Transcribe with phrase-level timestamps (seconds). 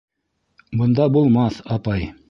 [0.81, 2.13] Бында булмаҫ, апай.